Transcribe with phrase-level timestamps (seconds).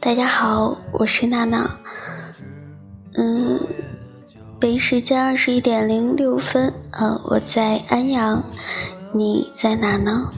[0.00, 1.68] 大家好，我是娜娜。
[3.14, 3.58] 嗯，
[4.60, 8.40] 北京时间二十一点零六分，呃，我在安阳，
[9.12, 10.30] 你在哪呢？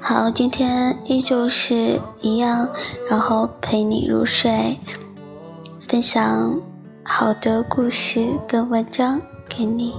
[0.00, 2.68] 好，今天依旧是一样，
[3.08, 4.76] 然后陪你入睡，
[5.88, 6.60] 分享
[7.04, 9.94] 好的故事跟文章给你。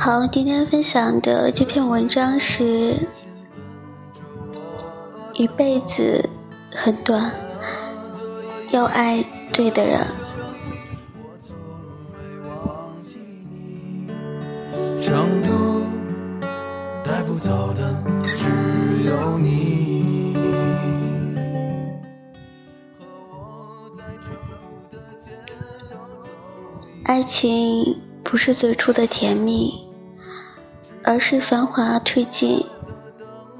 [0.00, 3.08] 好，今天分享的这篇文章是：
[5.34, 6.30] 一辈子
[6.70, 7.32] 很短，
[8.70, 10.06] 要爱对的人。
[15.02, 15.82] 成都
[17.02, 17.92] 带不走的
[18.36, 18.48] 只
[19.04, 20.36] 有你
[27.02, 29.87] 爱情不是最初的甜蜜。
[31.08, 32.62] 而是繁华褪尽，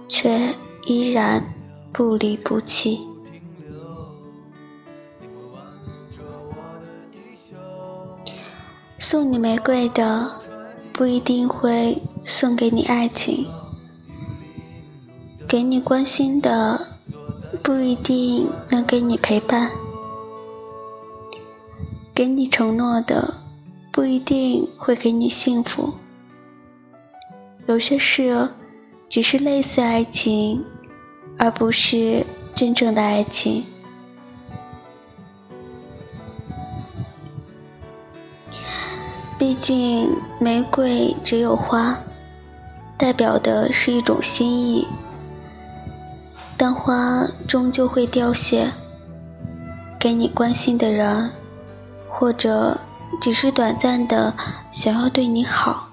[0.06, 0.54] 却
[0.84, 1.42] 依然
[1.94, 3.00] 不离不弃。
[8.98, 10.30] 送你玫瑰的，
[10.92, 13.46] 不一定会送给你爱情；
[15.48, 16.78] 给你关心的，
[17.62, 19.70] 不一定能给你陪伴；
[22.14, 23.32] 给你承诺的，
[23.90, 25.94] 不一定会给你幸福。
[27.68, 28.48] 有些事
[29.10, 30.64] 只是类似爱情，
[31.36, 32.24] 而不是
[32.54, 33.62] 真正的爱情。
[39.38, 40.08] 毕竟，
[40.40, 41.98] 玫瑰只有花，
[42.96, 44.86] 代表的是一种心意，
[46.56, 48.72] 但花终究会凋谢。
[50.00, 51.30] 给你关心的人，
[52.08, 52.80] 或者
[53.20, 54.34] 只是短暂的
[54.72, 55.87] 想要对你好。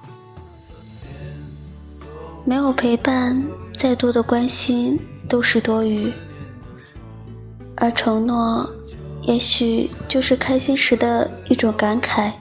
[2.48, 3.44] 没有陪伴，
[3.76, 6.14] 再多的关心都是多余。
[7.76, 8.70] 而承诺，
[9.24, 12.32] 也许就是开心时的一种感慨。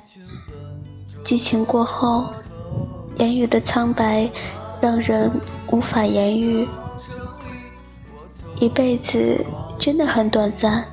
[1.25, 2.29] 激情过后，
[3.17, 4.31] 言语的苍白，
[4.79, 5.31] 让人
[5.71, 6.69] 无法言喻。
[8.61, 9.43] 一辈子
[9.79, 10.85] 真的很短暂，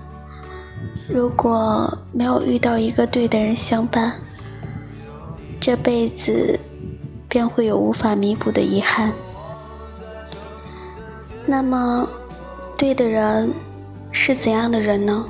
[1.09, 4.13] 如果没有遇到一个对的人相伴，
[5.59, 6.57] 这辈子。
[7.31, 9.09] 便会有无法弥补的遗憾。
[11.45, 12.05] 那么，
[12.77, 13.53] 对的人
[14.11, 15.25] 是怎样的人呢？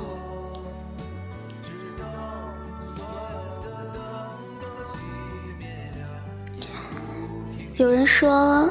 [7.76, 8.68] 有人说，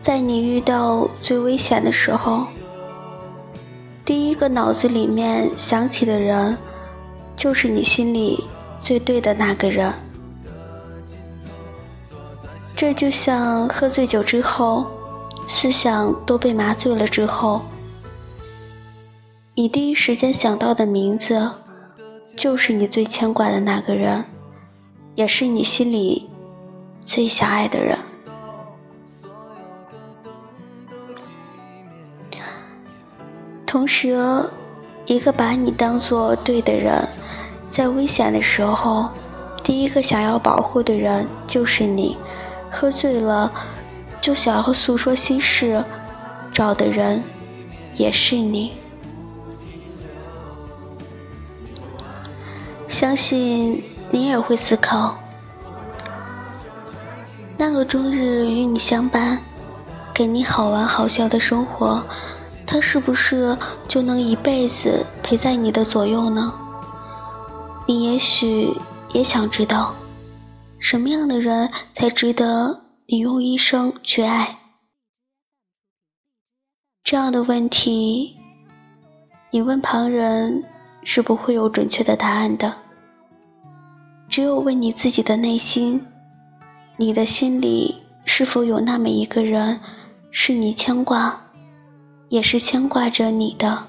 [0.00, 2.46] 在你遇到最危险的时候，
[4.02, 6.56] 第一个脑子里面想起的人，
[7.36, 8.42] 就是你心里
[8.80, 9.92] 最对的那个人。
[12.82, 14.84] 这就像喝醉酒之后，
[15.48, 17.62] 思想都被麻醉了之后，
[19.54, 21.48] 你第一时间想到的名字，
[22.36, 24.24] 就是你最牵挂的那个人，
[25.14, 26.28] 也是你心里
[27.02, 27.96] 最想爱的人。
[33.64, 34.44] 同时，
[35.06, 37.08] 一个把你当做对的人，
[37.70, 39.08] 在危险的时候，
[39.62, 42.18] 第一个想要保护的人就是你。
[42.72, 43.52] 喝醉了，
[44.20, 45.84] 就想要诉说心事，
[46.54, 47.22] 找的人
[47.96, 48.72] 也是你。
[52.88, 55.18] 相信你也会思考，
[57.56, 59.38] 那个终日与你相伴，
[60.14, 62.02] 给你好玩好笑的生活，
[62.66, 63.56] 他是不是
[63.86, 66.52] 就能一辈子陪在你的左右呢？
[67.86, 68.74] 你也许
[69.12, 69.94] 也想知道。
[70.82, 74.58] 什么样的人才值得你用一生去爱？
[77.04, 78.36] 这样的问题，
[79.52, 80.64] 你问旁人
[81.04, 82.74] 是不会有准确的答案的。
[84.28, 86.04] 只有问你自己的内心，
[86.96, 89.78] 你的心里是否有那么一个人，
[90.32, 91.40] 是你牵挂，
[92.28, 93.86] 也是牵挂着你的。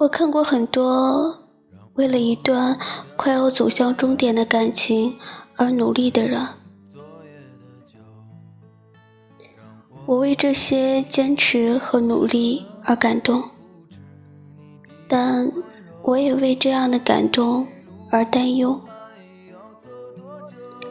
[0.00, 1.38] 我看过很多
[1.92, 2.74] 为了一段
[3.18, 5.14] 快要走向终点的感情
[5.56, 6.42] 而努力的人，
[10.06, 13.44] 我为这些坚持和努力而感动，
[15.06, 15.46] 但
[16.00, 17.68] 我也为这样的感动
[18.10, 18.80] 而担忧。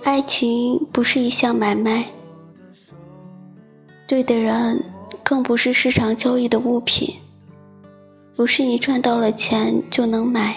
[0.03, 2.05] 爱情不是一项买卖，
[4.05, 4.79] 对的人
[5.23, 7.11] 更不是市场交易的物品。
[8.39, 10.55] 不是你赚到了钱就能买，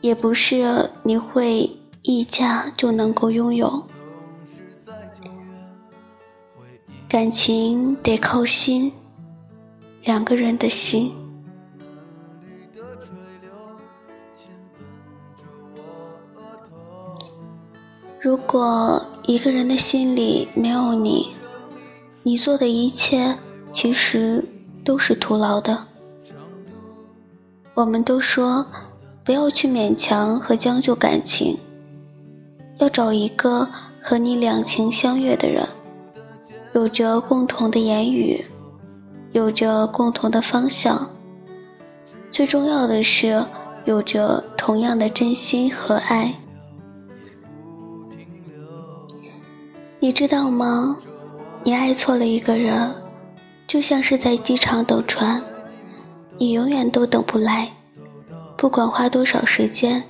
[0.00, 1.68] 也不是你会
[2.02, 3.84] 溢价就能够拥有。
[7.08, 8.92] 感情得靠心，
[10.04, 11.12] 两个人的心。
[18.20, 21.34] 如果一个人的心里没有你，
[22.22, 23.36] 你做的一切
[23.72, 24.44] 其实
[24.84, 25.88] 都是徒劳的。
[27.74, 28.64] 我们都说，
[29.24, 31.58] 不要去勉强和将就感情，
[32.78, 33.68] 要找一个
[34.00, 35.68] 和你两情相悦的人，
[36.72, 38.44] 有着共同的言语，
[39.32, 41.10] 有着共同的方向，
[42.30, 43.44] 最重要的是
[43.86, 46.32] 有着同样的真心和爱。
[49.98, 50.96] 你知道吗？
[51.64, 52.94] 你爱错了一个人，
[53.66, 55.42] 就像是在机场等船。
[56.36, 57.70] 你永远都等不来，
[58.56, 60.02] 不管花多少时间，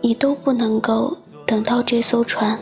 [0.00, 2.58] 你都不能够等到这艘船。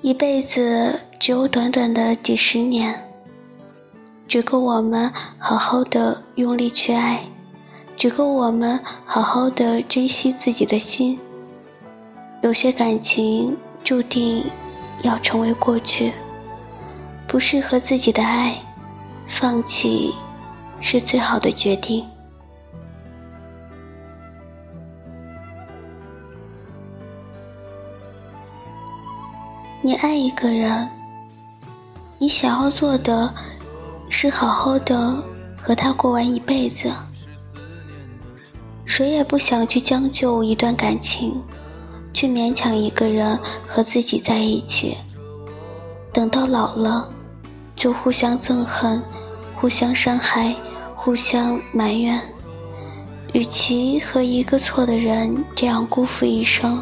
[0.00, 3.08] 一辈子只有短短的几十年，
[4.26, 7.22] 只够我们好好的用力去爱，
[7.96, 11.18] 只够我们好好的珍惜自己的心。
[12.42, 14.44] 有些感情注定
[15.02, 16.12] 要成为过去。
[17.32, 18.54] 不适合自己的爱，
[19.26, 20.14] 放弃
[20.82, 22.06] 是最好的决定。
[29.80, 30.86] 你爱一个人，
[32.18, 33.32] 你想要做的
[34.10, 35.16] 是好好的
[35.56, 36.92] 和他过完一辈子。
[38.84, 41.42] 谁也不想去将就一段感情，
[42.12, 44.98] 去勉强一个人和自己在一起，
[46.12, 47.08] 等到老了。
[47.82, 49.02] 就互相憎恨，
[49.56, 50.54] 互相伤害，
[50.94, 52.22] 互相埋怨。
[53.32, 56.80] 与其和一个错的人这样辜负一生，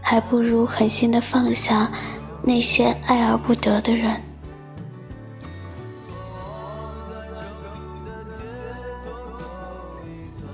[0.00, 1.90] 还不如狠心的放下
[2.44, 4.22] 那些爱而不得的人。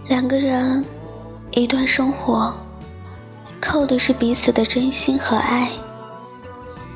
[0.09, 0.83] 两个人，
[1.51, 2.51] 一段生活，
[3.61, 5.71] 靠的是彼此的真心和爱。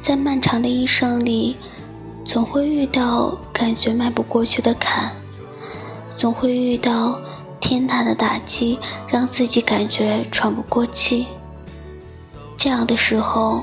[0.01, 1.55] 在漫长的一生里。
[2.29, 5.11] 总会遇到感觉迈不过去的坎，
[6.15, 7.19] 总会遇到
[7.58, 11.27] 天大的打击，让自己感觉喘不过气。
[12.58, 13.63] 这样的时候，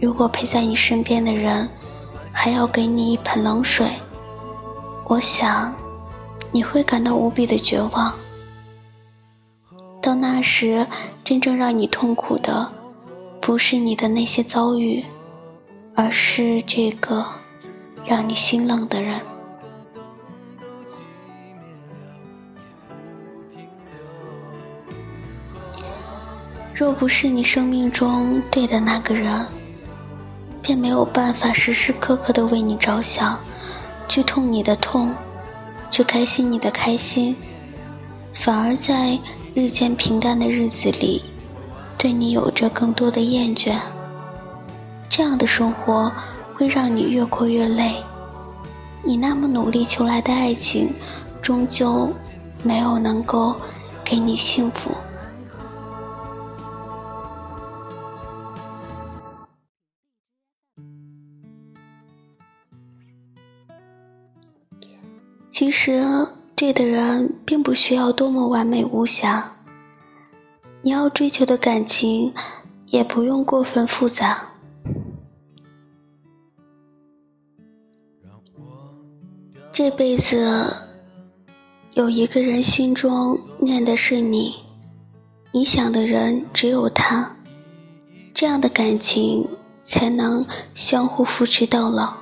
[0.00, 1.68] 如果陪在你身边的人
[2.32, 3.90] 还要给你一盆冷水，
[5.08, 5.74] 我想
[6.52, 8.14] 你会感到无比的绝望。
[10.00, 10.86] 到那时，
[11.24, 12.70] 真正让你痛苦的，
[13.40, 15.04] 不是你的那些遭遇，
[15.96, 17.26] 而是这个。
[18.04, 19.20] 让你心冷的人，
[26.74, 29.46] 若不是你生命中对的那个人，
[30.60, 33.38] 便没有办法时时刻刻的为你着想，
[34.08, 35.14] 去痛你的痛，
[35.90, 37.34] 去开心你的开心，
[38.34, 39.18] 反而在
[39.54, 41.22] 日渐平淡的日子里，
[41.96, 43.78] 对你有着更多的厌倦。
[45.08, 46.12] 这样的生活。
[46.62, 47.96] 会让你越过越累，
[49.02, 50.94] 你那么努力求来的爱情，
[51.42, 52.08] 终究
[52.62, 53.52] 没有能够
[54.04, 54.92] 给你幸福。
[65.50, 66.06] 其实，
[66.54, 69.50] 对的人并不需要多么完美无瑕，
[70.80, 72.32] 你要追求的感情
[72.86, 74.51] 也不用过分复杂。
[79.72, 80.70] 这辈子
[81.94, 84.54] 有一个人心中念的是你，
[85.50, 87.34] 你想的人只有他，
[88.34, 89.48] 这样的感情
[89.82, 92.12] 才能相互扶持到老。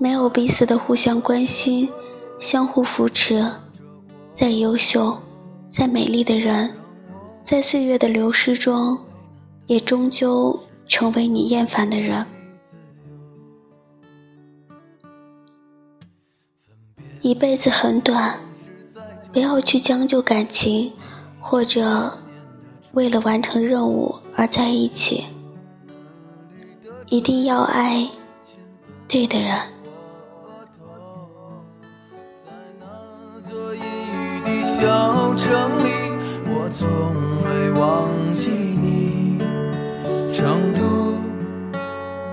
[0.00, 1.88] 没有彼此的互相关心、
[2.40, 3.48] 相互扶持，
[4.34, 5.16] 再优秀、
[5.70, 6.74] 再美丽的人，
[7.44, 8.98] 在岁月的流失中，
[9.68, 12.26] 也终究成为你厌烦的人。
[17.22, 18.38] 一辈子很短，
[19.32, 20.90] 不要去将就感情，
[21.38, 22.18] 或者
[22.92, 25.26] 为了完成任务而在一起。
[27.08, 28.08] 一定要爱
[29.06, 29.60] 对的人。
[34.62, 35.90] 小城里，
[36.46, 36.88] 我从
[37.44, 39.38] 未忘记你。
[40.32, 41.12] 成都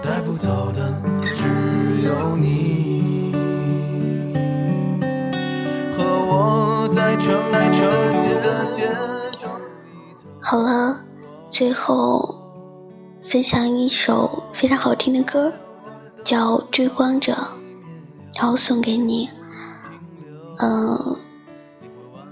[0.02, 1.17] 带不走的
[10.42, 10.98] 好了，
[11.50, 12.36] 最后
[13.30, 15.52] 分享一首非常好听的歌，
[16.24, 17.34] 叫《追光者》，
[18.36, 19.30] 然后送给你。
[20.60, 21.16] 嗯。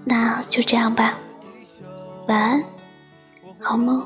[0.08, 1.16] 那就这样吧，
[2.28, 2.64] 晚安，
[3.60, 4.06] 好梦。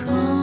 [0.00, 0.41] 望